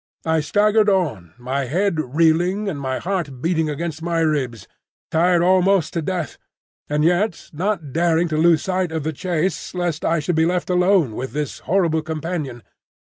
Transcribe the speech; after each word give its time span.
I 0.25 0.39
staggered 0.39 0.89
on, 0.89 1.35
my 1.37 1.65
head 1.65 1.99
reeling 1.99 2.67
and 2.67 2.81
my 2.81 2.97
heart 2.97 3.39
beating 3.39 3.69
against 3.69 4.01
my 4.01 4.21
ribs, 4.21 4.67
tired 5.11 5.43
almost 5.43 5.93
to 5.93 6.01
death, 6.01 6.39
and 6.89 7.03
yet 7.03 7.51
not 7.53 7.93
daring 7.93 8.27
to 8.29 8.37
lose 8.37 8.63
sight 8.63 8.91
of 8.91 9.03
the 9.03 9.13
chase 9.13 9.75
lest 9.75 10.03
I 10.03 10.17
should 10.19 10.35
be 10.35 10.47
left 10.47 10.71
alone 10.71 11.13
with 11.15 11.33
this 11.33 11.59
horrible 11.69 12.01
companion. 12.01 12.63